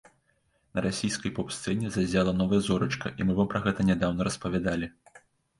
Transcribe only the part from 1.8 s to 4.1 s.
заззяла новая зорачка, і мы вам пра гэта